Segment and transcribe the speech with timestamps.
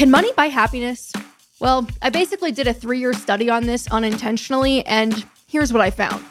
[0.00, 1.12] Can money buy happiness?
[1.60, 5.90] Well, I basically did a three year study on this unintentionally, and here's what I
[5.90, 6.24] found.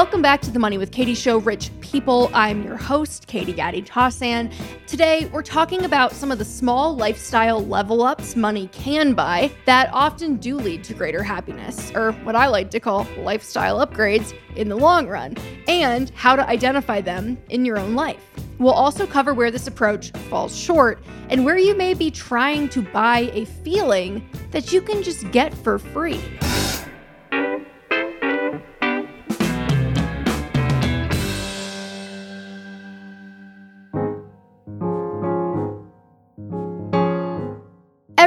[0.00, 2.30] Welcome back to the Money with Katie show, Rich People.
[2.32, 4.50] I'm your host, Katie Gatti Tassan.
[4.86, 9.90] Today, we're talking about some of the small lifestyle level ups money can buy that
[9.92, 14.70] often do lead to greater happiness, or what I like to call lifestyle upgrades in
[14.70, 15.36] the long run,
[15.68, 18.24] and how to identify them in your own life.
[18.58, 22.80] We'll also cover where this approach falls short and where you may be trying to
[22.80, 26.22] buy a feeling that you can just get for free.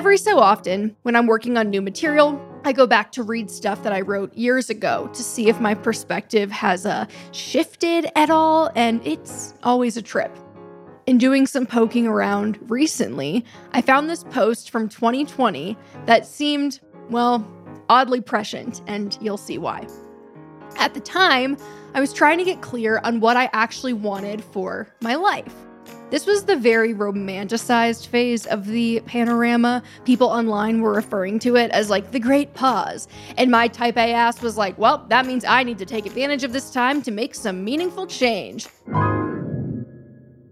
[0.03, 3.83] Every so often, when I'm working on new material, I go back to read stuff
[3.83, 8.69] that I wrote years ago to see if my perspective has uh, shifted at all,
[8.75, 10.37] and it's always a trip.
[11.07, 17.49] In doing some poking around recently, I found this post from 2020 that seemed, well,
[17.87, 19.87] oddly prescient, and you'll see why.
[20.75, 21.55] At the time,
[21.93, 25.55] I was trying to get clear on what I actually wanted for my life.
[26.13, 29.81] This was the very romanticized phase of the panorama.
[30.05, 33.07] People online were referring to it as like the great pause.
[33.35, 36.43] And my type A ass was like, well, that means I need to take advantage
[36.43, 38.67] of this time to make some meaningful change.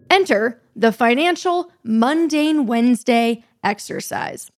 [0.10, 4.50] Enter the financial mundane Wednesday exercise.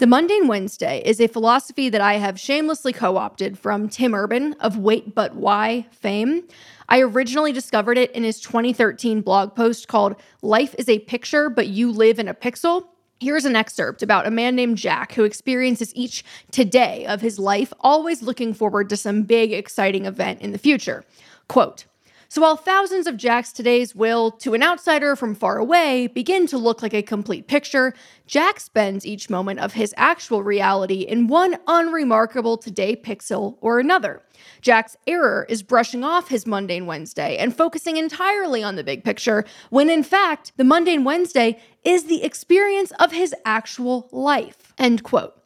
[0.00, 4.54] The Mundane Wednesday is a philosophy that I have shamelessly co opted from Tim Urban
[4.54, 6.48] of Wait But Why fame.
[6.92, 11.68] I originally discovered it in his 2013 blog post called Life is a Picture, but
[11.68, 12.88] You Live in a Pixel.
[13.20, 17.72] Here's an excerpt about a man named Jack who experiences each today of his life,
[17.78, 21.04] always looking forward to some big, exciting event in the future.
[21.46, 21.84] Quote,
[22.30, 26.58] so while thousands of Jack's todays will, to an outsider from far away, begin to
[26.58, 27.92] look like a complete picture,
[28.28, 34.22] Jack spends each moment of his actual reality in one unremarkable today pixel or another.
[34.60, 39.44] Jack's error is brushing off his mundane Wednesday and focusing entirely on the big picture,
[39.70, 44.72] when in fact, the mundane Wednesday is the experience of his actual life.
[44.78, 45.39] End quote.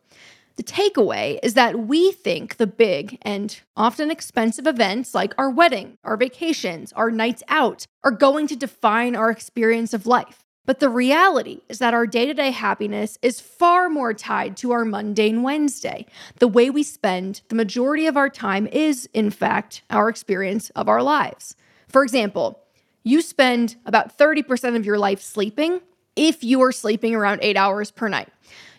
[0.57, 5.99] The takeaway is that we think the big and often expensive events like our wedding,
[6.05, 10.45] our vacations, our nights out are going to define our experience of life.
[10.67, 14.71] But the reality is that our day to day happiness is far more tied to
[14.71, 16.07] our mundane Wednesday.
[16.39, 20.89] The way we spend the majority of our time is, in fact, our experience of
[20.89, 21.57] our lives.
[21.89, 22.61] For example,
[23.03, 25.81] you spend about 30% of your life sleeping
[26.17, 28.29] if you are sleeping around eight hours per night.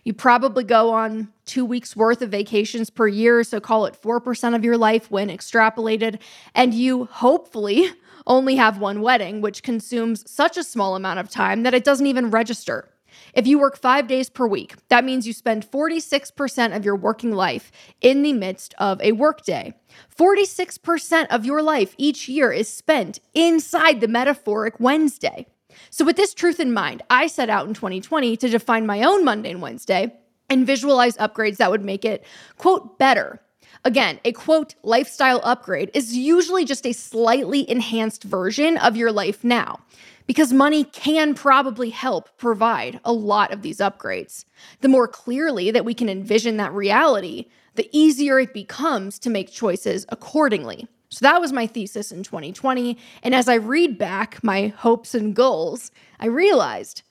[0.06, 4.56] You probably go on two weeks worth of vacations per year, so call it 4%
[4.56, 6.20] of your life when extrapolated.
[6.54, 7.90] And you hopefully
[8.28, 12.06] only have one wedding, which consumes such a small amount of time that it doesn't
[12.06, 12.88] even register.
[13.34, 17.32] If you work five days per week, that means you spend 46% of your working
[17.32, 19.74] life in the midst of a workday.
[20.16, 25.48] 46% of your life each year is spent inside the metaphoric Wednesday.
[25.90, 29.24] So, with this truth in mind, I set out in 2020 to define my own
[29.24, 30.14] mundane Wednesday
[30.50, 32.26] and visualize upgrades that would make it,
[32.58, 33.42] quote, better.
[33.84, 39.44] Again, a quote, lifestyle upgrade is usually just a slightly enhanced version of your life
[39.44, 39.80] now,
[40.28, 44.46] because money can probably help provide a lot of these upgrades.
[44.82, 47.46] The more clearly that we can envision that reality,
[47.76, 50.88] the easier it becomes to make choices accordingly.
[51.16, 52.98] So that was my thesis in 2020.
[53.24, 55.90] And as I read back my hopes and goals,
[56.20, 57.04] I realized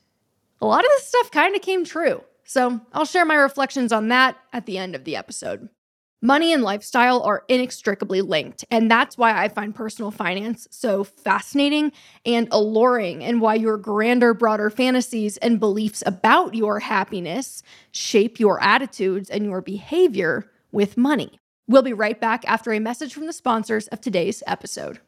[0.60, 2.22] a lot of this stuff kind of came true.
[2.44, 5.70] So I'll share my reflections on that at the end of the episode.
[6.20, 11.90] Money and lifestyle are inextricably linked, and that's why I find personal finance so fascinating
[12.26, 18.62] and alluring, and why your grander, broader fantasies and beliefs about your happiness shape your
[18.62, 21.40] attitudes and your behavior with money.
[21.66, 25.00] We'll be right back after a message from the sponsors of today's episode.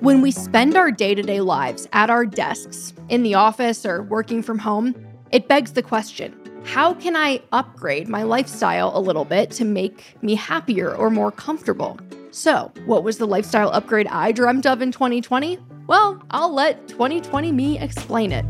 [0.00, 4.02] When we spend our day to day lives at our desks, in the office, or
[4.02, 4.94] working from home,
[5.30, 10.16] it begs the question how can I upgrade my lifestyle a little bit to make
[10.22, 11.98] me happier or more comfortable?
[12.32, 15.58] So, what was the lifestyle upgrade I dreamt of in 2020?
[15.86, 18.44] Well, I'll let 2020 me explain it.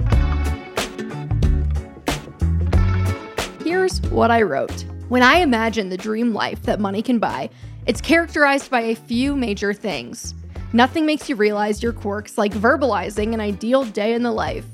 [3.64, 4.84] Here's what I wrote.
[5.08, 7.49] When I imagine the dream life that money can buy,
[7.87, 10.34] it's characterized by a few major things.
[10.75, 14.66] Nothing makes you realize your quirks like verbalizing an ideal day in the life.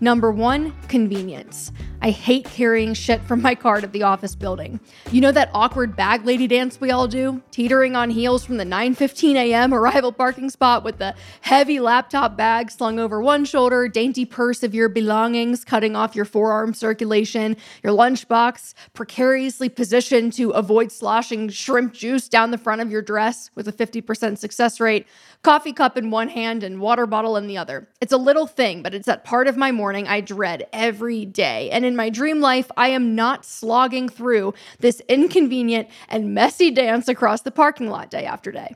[0.00, 1.72] Number one, convenience.
[2.02, 4.78] I hate carrying shit from my car to the office building.
[5.10, 7.42] You know that awkward bag lady dance we all do?
[7.50, 9.72] Teetering on heels from the 9:15 a.m.
[9.72, 14.74] arrival parking spot with the heavy laptop bag slung over one shoulder, dainty purse of
[14.74, 21.94] your belongings cutting off your forearm circulation, your lunchbox precariously positioned to avoid sloshing shrimp
[21.94, 25.06] juice down the front of your dress with a 50% success rate,
[25.42, 27.88] coffee cup in one hand and water bottle in the other.
[28.00, 31.70] It's a little thing, but it's that part of my morning I dread every day.
[31.70, 37.06] And in my dream life, I am not slogging through this inconvenient and messy dance
[37.08, 38.74] across the parking lot day after day.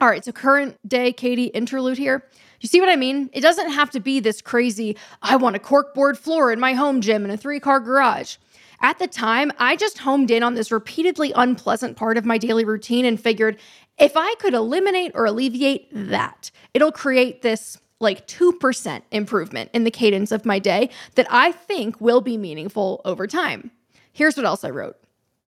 [0.00, 2.28] All right, so current day Katie interlude here.
[2.60, 3.30] You see what I mean?
[3.32, 7.00] It doesn't have to be this crazy, I want a corkboard floor in my home
[7.00, 8.36] gym and a three car garage.
[8.80, 12.64] At the time, I just homed in on this repeatedly unpleasant part of my daily
[12.64, 13.58] routine and figured
[13.98, 19.90] if I could eliminate or alleviate that, it'll create this like 2% improvement in the
[19.90, 23.72] cadence of my day that I think will be meaningful over time.
[24.12, 24.96] Here's what else I wrote.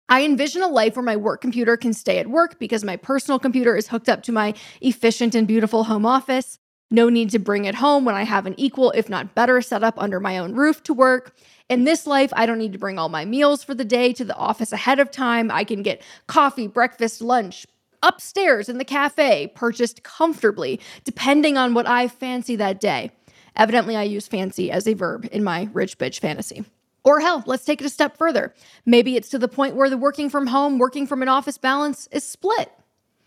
[0.10, 3.40] I envision a life where my work computer can stay at work because my personal
[3.40, 6.58] computer is hooked up to my efficient and beautiful home office.
[6.92, 9.96] No need to bring it home when I have an equal, if not better, setup
[9.98, 11.36] under my own roof to work.
[11.68, 14.24] In this life, I don't need to bring all my meals for the day to
[14.24, 15.50] the office ahead of time.
[15.50, 17.66] I can get coffee, breakfast, lunch,
[18.06, 23.12] upstairs in the cafe, purchased comfortably, depending on what I fancy that day.
[23.56, 26.66] Evidently, I use fancy as a verb in my rich bitch fantasy.
[27.04, 28.54] Or hell, let's take it a step further.
[28.86, 32.08] Maybe it's to the point where the working from home, working from an office balance
[32.12, 32.72] is split.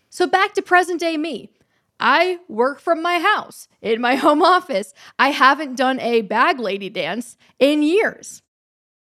[0.09, 1.49] So back to present day me.
[1.99, 4.93] I work from my house in my home office.
[5.17, 8.41] I haven't done a bag lady dance in years.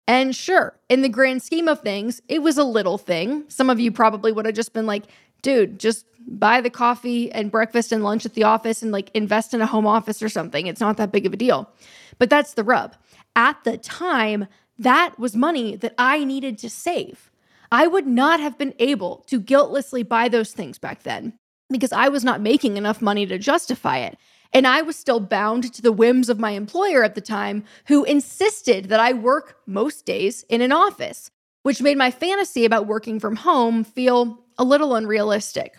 [0.07, 3.45] And sure, in the grand scheme of things, it was a little thing.
[3.49, 5.05] Some of you probably would have just been like,
[5.45, 9.55] dude, just buy the coffee and breakfast and lunch at the office and like invest
[9.55, 10.67] in a home office or something.
[10.67, 11.71] It's not that big of a deal.
[12.19, 12.97] But that's the rub.
[13.37, 14.47] At the time,
[14.79, 17.31] that was money that I needed to save.
[17.71, 21.35] I would not have been able to guiltlessly buy those things back then
[21.71, 24.17] because I was not making enough money to justify it.
[24.53, 28.05] And I was still bound to the whims of my employer at the time, who
[28.05, 31.31] insisted that I work most days in an office,
[31.65, 35.77] which made my fantasy about working from home feel a little unrealistic.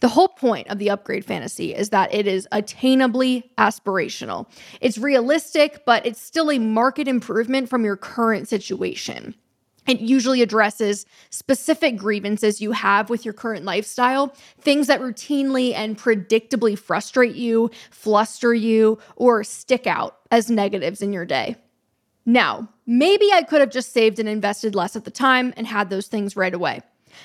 [0.00, 4.46] The whole point of the upgrade fantasy is that it is attainably aspirational.
[4.82, 9.34] It's realistic, but it's still a market improvement from your current situation.
[9.86, 15.96] It usually addresses specific grievances you have with your current lifestyle, things that routinely and
[15.96, 21.56] predictably frustrate you, fluster you, or stick out as negatives in your day.
[22.26, 25.88] Now, maybe I could have just saved and invested less at the time and had
[25.88, 26.82] those things right away.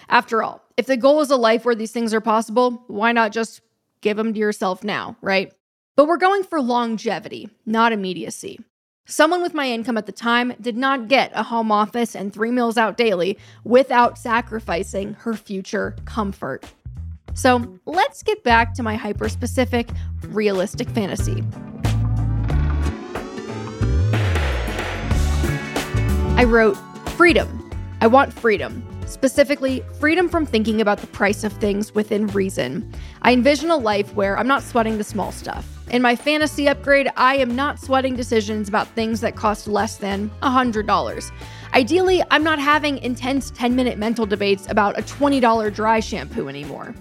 [0.08, 3.32] After all, if the goal is a life where these things are possible, why not
[3.32, 3.62] just
[4.02, 5.52] give them to yourself now, right?
[5.96, 8.60] But we're going for longevity, not immediacy.
[9.08, 12.52] Someone with my income at the time did not get a home office and three
[12.52, 16.64] meals out daily without sacrificing her future comfort.
[17.34, 19.90] So let's get back to my hyper specific,
[20.28, 21.44] realistic fantasy.
[26.42, 26.76] I wrote
[27.10, 27.70] freedom.
[28.02, 28.84] I want freedom.
[29.06, 32.92] Specifically, freedom from thinking about the price of things within reason.
[33.22, 35.68] I envision a life where I'm not sweating the small stuff.
[35.92, 40.32] In my fantasy upgrade, I am not sweating decisions about things that cost less than
[40.42, 41.32] $100.
[41.76, 46.96] Ideally, I'm not having intense 10 minute mental debates about a $20 dry shampoo anymore.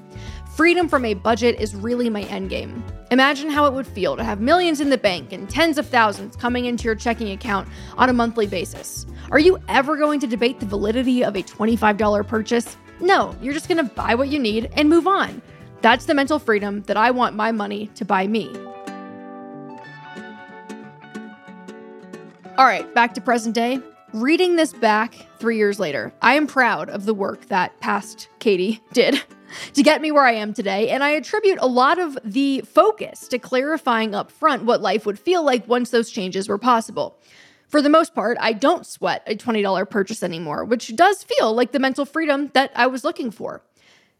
[0.55, 2.83] Freedom from a budget is really my endgame.
[3.13, 6.37] Imagine how it would feel to have millions in the bank and tens of thousands
[6.37, 9.07] coming into your checking account on a monthly basis.
[9.31, 12.77] Are you ever going to debate the validity of a $25 purchase?
[13.01, 15.41] No, you're just going to buy what you need and move on.
[15.83, 18.53] That's the mental freedom that I want my money to buy me.
[22.59, 23.79] All right, back to present day.
[24.13, 28.83] Reading this back three years later, I am proud of the work that past Katie
[28.93, 29.23] did
[29.75, 33.29] to get me where I am today, and I attribute a lot of the focus
[33.29, 37.19] to clarifying up front what life would feel like once those changes were possible.
[37.69, 41.71] For the most part, I don't sweat a $20 purchase anymore, which does feel like
[41.71, 43.63] the mental freedom that I was looking for.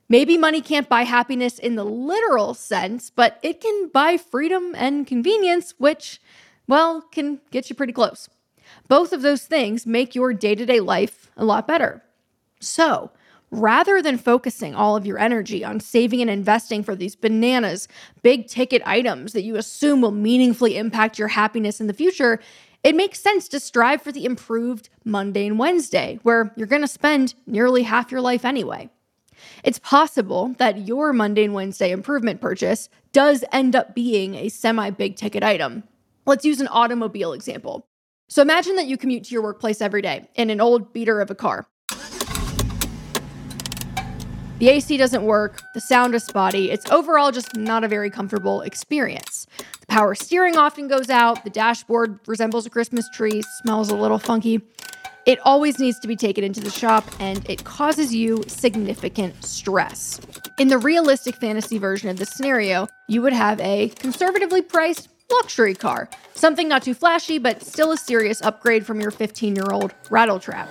[0.09, 5.07] Maybe money can't buy happiness in the literal sense, but it can buy freedom and
[5.07, 6.21] convenience, which,
[6.67, 8.29] well, can get you pretty close.
[8.89, 12.03] Both of those things make your day to day life a lot better.
[12.61, 13.11] So,
[13.51, 17.89] rather than focusing all of your energy on saving and investing for these bananas,
[18.23, 22.41] big ticket items that you assume will meaningfully impact your happiness in the future,
[22.83, 27.35] it makes sense to strive for the improved mundane Wednesday, where you're going to spend
[27.47, 28.89] nearly half your life anyway.
[29.65, 35.17] It's possible that your mundane Wednesday improvement purchase does end up being a semi big
[35.17, 35.85] ticket item.
[36.27, 37.87] Let's use an automobile example.
[38.29, 41.31] So imagine that you commute to your workplace every day in an old beater of
[41.31, 41.67] a car.
[44.61, 48.61] The AC doesn't work, the sound is spotty, it's overall just not a very comfortable
[48.61, 49.47] experience.
[49.81, 54.19] The power steering often goes out, the dashboard resembles a Christmas tree, smells a little
[54.19, 54.61] funky.
[55.25, 60.21] It always needs to be taken into the shop and it causes you significant stress.
[60.59, 65.75] In the realistic fantasy version of this scenario, you would have a conservatively priced luxury
[65.75, 69.95] car, something not too flashy, but still a serious upgrade from your 15 year old
[70.11, 70.69] rattletrap.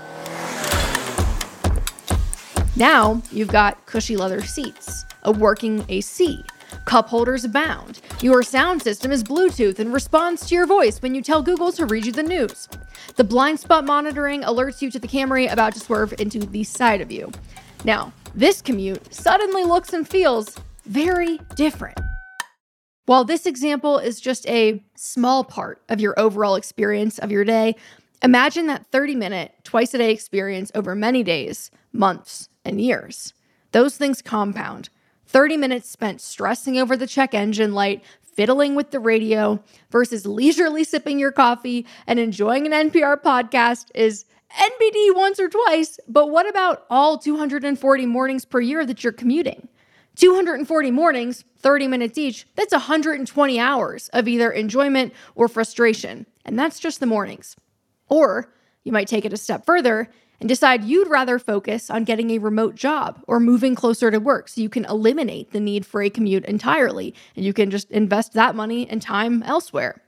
[2.80, 6.46] Now you've got cushy leather seats, a working AC,
[6.86, 8.00] cup holders abound.
[8.22, 11.86] Your sound system is Bluetooth and responds to your voice when you tell Google to
[11.86, 12.70] read you the news.
[13.18, 17.02] The blind spot monitoring alerts you to the Camry about to swerve into the side
[17.02, 17.34] of you.
[17.84, 20.56] Now, this commute suddenly looks and feels
[20.86, 22.00] very different.
[23.08, 27.76] While this example is just a small part of your overall experience of your day,
[28.24, 33.34] imagine that 30 minute, twice a day experience over many days, months, and years.
[33.72, 34.90] Those things compound.
[35.28, 40.84] 30 minutes spent stressing over the check engine light, fiddling with the radio, versus leisurely
[40.84, 44.26] sipping your coffee and enjoying an NPR podcast is
[44.58, 46.00] NBD once or twice.
[46.08, 49.68] But what about all 240 mornings per year that you're commuting?
[50.16, 56.26] 240 mornings, 30 minutes each, that's 120 hours of either enjoyment or frustration.
[56.44, 57.56] And that's just the mornings.
[58.10, 58.52] Or
[58.84, 62.38] you might take it a step further and decide you'd rather focus on getting a
[62.38, 66.10] remote job or moving closer to work so you can eliminate the need for a
[66.10, 70.02] commute entirely and you can just invest that money and time elsewhere.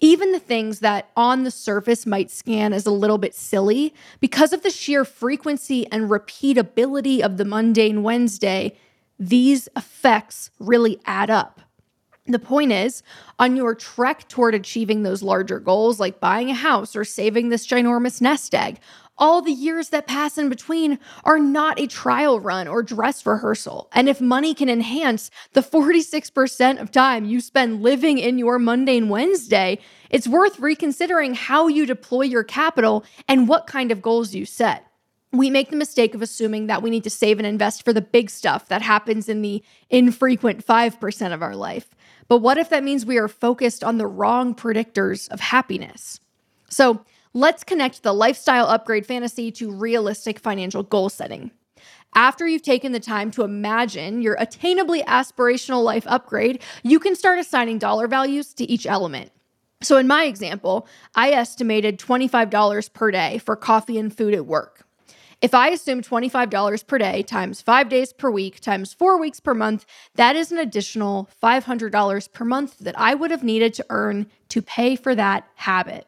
[0.00, 4.52] Even the things that on the surface might scan as a little bit silly, because
[4.52, 8.76] of the sheer frequency and repeatability of the mundane Wednesday,
[9.16, 11.60] these effects really add up.
[12.26, 13.02] The point is,
[13.38, 17.66] on your trek toward achieving those larger goals, like buying a house or saving this
[17.66, 18.78] ginormous nest egg,
[19.22, 23.88] all the years that pass in between are not a trial run or dress rehearsal.
[23.92, 29.08] And if money can enhance the 46% of time you spend living in your mundane
[29.08, 29.78] Wednesday,
[30.10, 34.88] it's worth reconsidering how you deploy your capital and what kind of goals you set.
[35.30, 38.00] We make the mistake of assuming that we need to save and invest for the
[38.02, 41.94] big stuff that happens in the infrequent 5% of our life.
[42.26, 46.18] But what if that means we are focused on the wrong predictors of happiness?
[46.68, 51.50] So, Let's connect the lifestyle upgrade fantasy to realistic financial goal setting.
[52.14, 57.38] After you've taken the time to imagine your attainably aspirational life upgrade, you can start
[57.38, 59.32] assigning dollar values to each element.
[59.80, 64.86] So, in my example, I estimated $25 per day for coffee and food at work.
[65.40, 69.54] If I assume $25 per day times five days per week times four weeks per
[69.54, 69.86] month,
[70.16, 74.60] that is an additional $500 per month that I would have needed to earn to
[74.60, 76.06] pay for that habit.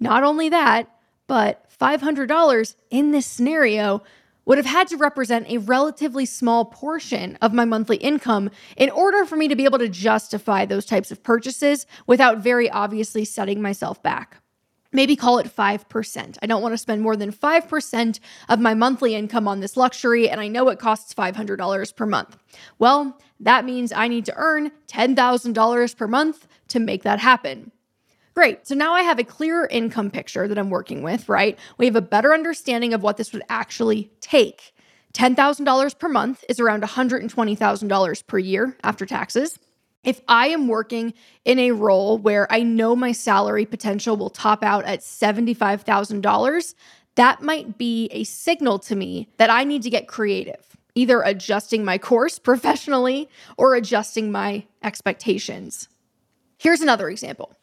[0.00, 0.88] Not only that,
[1.26, 4.02] but $500 in this scenario
[4.44, 9.24] would have had to represent a relatively small portion of my monthly income in order
[9.24, 13.60] for me to be able to justify those types of purchases without very obviously setting
[13.60, 14.38] myself back.
[14.92, 16.38] Maybe call it 5%.
[16.40, 20.30] I don't want to spend more than 5% of my monthly income on this luxury,
[20.30, 22.38] and I know it costs $500 per month.
[22.78, 27.72] Well, that means I need to earn $10,000 per month to make that happen.
[28.36, 28.66] Great.
[28.66, 31.58] So now I have a clearer income picture that I'm working with, right?
[31.78, 34.74] We have a better understanding of what this would actually take.
[35.14, 39.58] $10,000 per month is around $120,000 per year after taxes.
[40.04, 41.14] If I am working
[41.46, 46.74] in a role where I know my salary potential will top out at $75,000,
[47.14, 51.86] that might be a signal to me that I need to get creative, either adjusting
[51.86, 55.88] my course professionally or adjusting my expectations.
[56.58, 57.56] Here's another example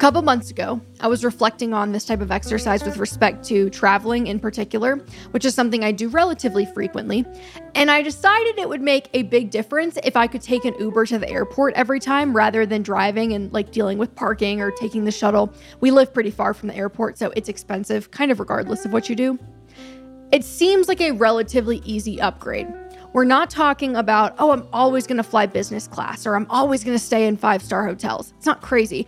[0.00, 4.28] couple months ago, I was reflecting on this type of exercise with respect to traveling
[4.28, 4.96] in particular,
[5.32, 7.26] which is something I do relatively frequently.
[7.74, 11.04] And I decided it would make a big difference if I could take an Uber
[11.04, 15.04] to the airport every time rather than driving and like dealing with parking or taking
[15.04, 15.52] the shuttle.
[15.80, 19.10] We live pretty far from the airport, so it's expensive, kind of regardless of what
[19.10, 19.38] you do.
[20.32, 22.68] It seems like a relatively easy upgrade.
[23.12, 26.98] We're not talking about, oh, I'm always to fly business class or I'm always to
[27.04, 28.32] stay in five star hotels.
[28.38, 29.06] It's not crazy.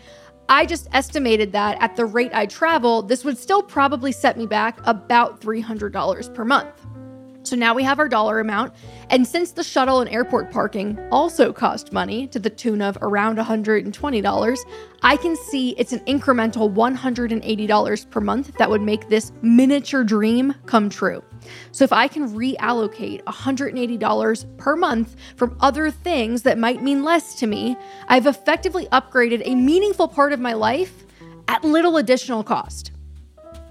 [0.49, 4.47] I just estimated that at the rate I travel, this would still probably set me
[4.47, 6.82] back about $300 per month.
[7.45, 8.73] So now we have our dollar amount.
[9.11, 13.39] And since the shuttle and airport parking also cost money to the tune of around
[13.39, 14.59] $120,
[15.03, 20.55] I can see it's an incremental $180 per month that would make this miniature dream
[20.67, 21.23] come true.
[21.73, 27.35] So if I can reallocate $180 per month from other things that might mean less
[27.41, 27.77] to me,
[28.09, 31.05] I've effectively upgraded a meaningful part of my life
[31.49, 32.92] at little additional cost.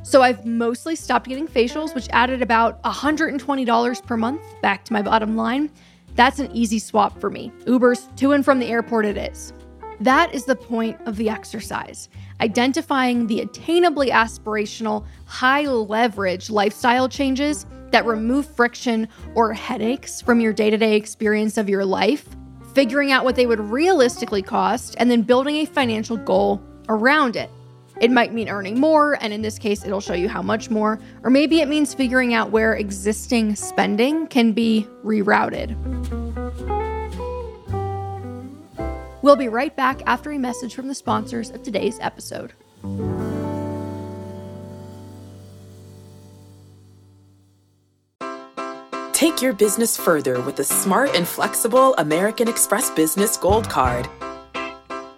[0.03, 5.01] So I've mostly stopped getting facials, which added about $120 per month back to my
[5.01, 5.70] bottom line.
[6.15, 7.51] That's an easy swap for me.
[7.67, 9.53] Uber's to and from the airport, it is.
[10.00, 12.10] That is the point of the exercise
[12.41, 20.51] identifying the attainably aspirational, high leverage lifestyle changes that remove friction or headaches from your
[20.51, 22.27] day to day experience of your life,
[22.74, 27.51] figuring out what they would realistically cost, and then building a financial goal around it.
[28.01, 31.00] It might mean earning more, and in this case, it'll show you how much more.
[31.22, 35.77] Or maybe it means figuring out where existing spending can be rerouted.
[39.22, 42.53] We'll be right back after a message from the sponsors of today's episode.
[49.13, 54.10] Take your business further with the smart and flexible American Express Business Gold Card.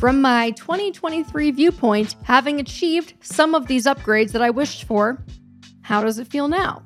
[0.00, 5.22] from my 2023 viewpoint, having achieved some of these upgrades that I wished for,
[5.82, 6.82] how does it feel now?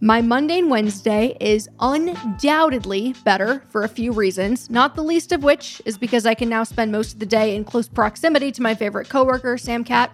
[0.00, 5.82] My mundane Wednesday is undoubtedly better for a few reasons, not the least of which
[5.84, 8.76] is because I can now spend most of the day in close proximity to my
[8.76, 10.12] favorite coworker, Sam Cat.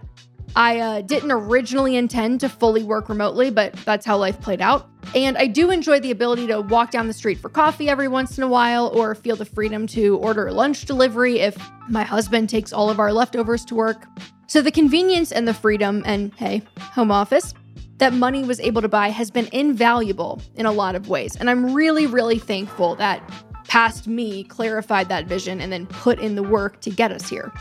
[0.57, 4.89] I uh, didn't originally intend to fully work remotely, but that's how life played out.
[5.15, 8.39] And I do enjoy the ability to walk down the street for coffee every once
[8.39, 11.57] in a while or feel the freedom to order lunch delivery if
[11.91, 14.07] my husband takes all of our leftovers to work.
[14.47, 17.53] So, the convenience and the freedom, and hey, home office,
[17.99, 21.37] that money was able to buy has been invaluable in a lot of ways.
[21.37, 23.23] And I'm really, really thankful that
[23.69, 27.53] past me clarified that vision and then put in the work to get us here.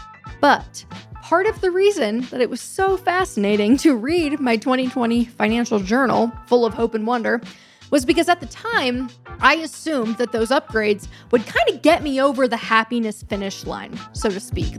[0.41, 0.85] But
[1.21, 6.31] part of the reason that it was so fascinating to read my 2020 financial journal
[6.47, 7.41] full of hope and wonder
[7.91, 9.09] was because at the time,
[9.39, 13.99] I assumed that those upgrades would kind of get me over the happiness finish line,
[14.13, 14.73] so to speak.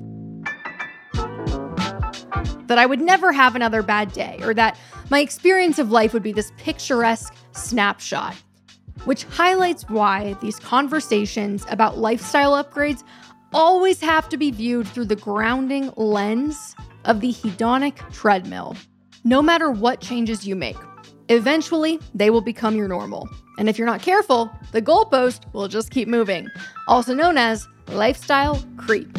[2.66, 4.78] That I would never have another bad day, or that
[5.08, 8.34] my experience of life would be this picturesque snapshot,
[9.04, 13.04] which highlights why these conversations about lifestyle upgrades
[13.56, 18.76] always have to be viewed through the grounding lens of the hedonic treadmill.
[19.24, 20.76] No matter what changes you make,
[21.30, 23.26] eventually they will become your normal.
[23.58, 26.48] And if you're not careful, the goalpost will just keep moving,
[26.86, 29.16] also known as lifestyle creep.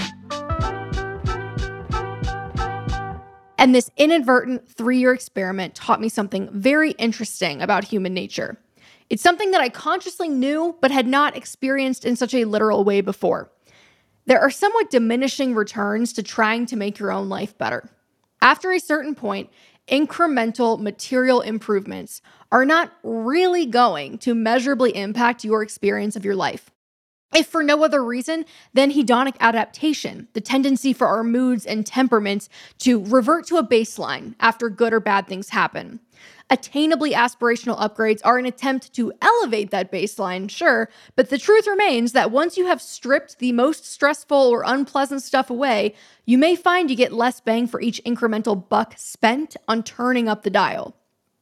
[3.57, 8.59] And this inadvertent three year experiment taught me something very interesting about human nature.
[9.09, 13.01] It's something that I consciously knew but had not experienced in such a literal way
[13.01, 13.51] before.
[14.27, 17.89] There are somewhat diminishing returns to trying to make your own life better.
[18.41, 19.49] After a certain point,
[19.87, 26.71] incremental material improvements are not really going to measurably impact your experience of your life.
[27.35, 32.47] If for no other reason than hedonic adaptation, the tendency for our moods and temperaments
[32.79, 35.99] to revert to a baseline after good or bad things happen.
[36.49, 42.13] Attainably aspirational upgrades are an attempt to elevate that baseline, sure, but the truth remains
[42.13, 45.93] that once you have stripped the most stressful or unpleasant stuff away,
[46.25, 50.43] you may find you get less bang for each incremental buck spent on turning up
[50.43, 50.95] the dial.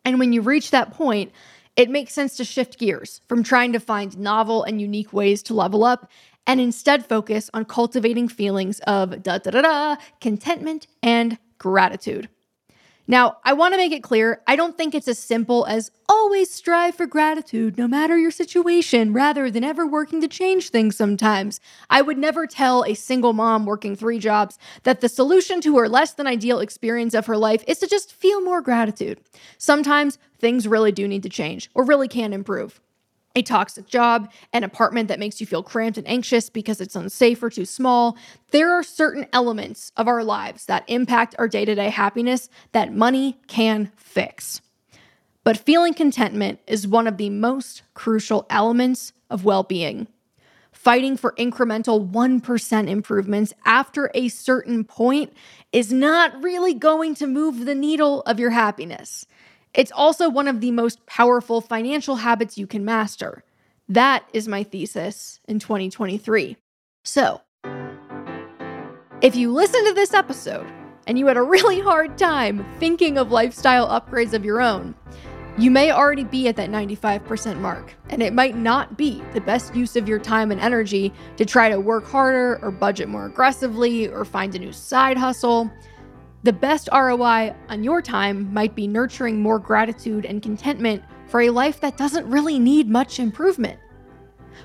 [0.03, 1.31] And when you reach that point,
[1.75, 5.53] it makes sense to shift gears from trying to find novel and unique ways to
[5.53, 6.09] level up
[6.47, 12.29] and instead focus on cultivating feelings of da da da da, contentment, and gratitude.
[13.07, 16.49] Now, I want to make it clear I don't think it's as simple as always
[16.51, 21.59] strive for gratitude no matter your situation, rather than ever working to change things sometimes.
[21.89, 25.87] I would never tell a single mom working three jobs that the solution to her
[25.87, 29.19] less than ideal experience of her life is to just feel more gratitude.
[29.57, 32.79] Sometimes things really do need to change or really can improve
[33.35, 37.43] a toxic job, an apartment that makes you feel cramped and anxious because it's unsafe
[37.43, 38.17] or too small.
[38.51, 42.93] There are certain elements of our lives that impact our day to day happiness that
[42.93, 44.61] money can fix.
[45.43, 50.07] But feeling contentment is one of the most crucial elements of well being.
[50.71, 55.33] Fighting for incremental 1% improvements after a certain point
[55.71, 59.25] is not really going to move the needle of your happiness.
[59.75, 63.43] It's also one of the most powerful financial habits you can master.
[63.89, 66.55] That is my thesis in 2023.
[67.03, 67.41] So,
[69.21, 70.65] if you listen to this episode
[71.07, 74.95] and you had a really hard time thinking of lifestyle upgrades of your own,
[75.57, 79.75] you may already be at that 95% mark, and it might not be the best
[79.75, 84.07] use of your time and energy to try to work harder or budget more aggressively
[84.07, 85.69] or find a new side hustle.
[86.45, 91.49] The best ROI on your time might be nurturing more gratitude and contentment for a
[91.49, 93.79] life that doesn't really need much improvement.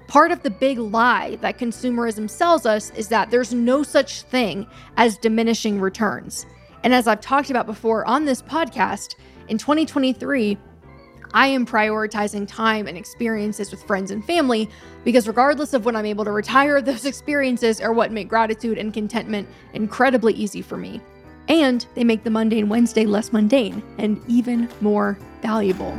[0.06, 4.66] Part of the big lie that consumerism sells us is that there's no such thing
[4.98, 6.44] as diminishing returns.
[6.84, 9.14] And as I've talked about before on this podcast,
[9.48, 10.58] in 2023,
[11.32, 14.68] I am prioritizing time and experiences with friends and family
[15.02, 18.92] because, regardless of when I'm able to retire, those experiences are what make gratitude and
[18.92, 21.00] contentment incredibly easy for me.
[21.50, 25.98] And they make the mundane Wednesday less mundane and even more valuable.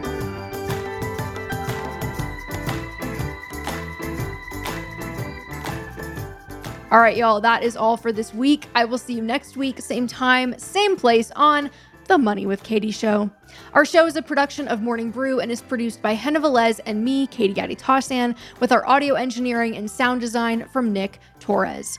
[6.89, 8.67] All right, y'all, that is all for this week.
[8.75, 11.69] I will see you next week, same time, same place on
[12.07, 13.29] The Money with Katie show.
[13.73, 17.03] Our show is a production of Morning Brew and is produced by Henna Velez and
[17.03, 21.97] me, Katie Gatti Tassan, with our audio engineering and sound design from Nick Torres.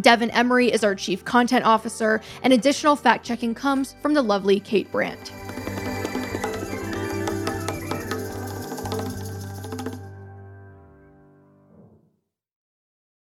[0.00, 4.60] Devin Emery is our Chief Content Officer, and additional fact checking comes from the lovely
[4.60, 5.32] Kate Brandt.